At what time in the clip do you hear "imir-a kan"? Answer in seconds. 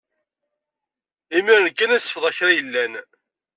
1.37-1.95